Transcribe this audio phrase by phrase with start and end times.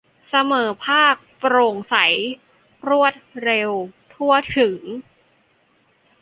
[0.29, 1.95] เสมอภาค โปร่งใส
[2.89, 3.13] รวด
[3.43, 3.71] เร็ว
[4.13, 4.79] ทั่วถึง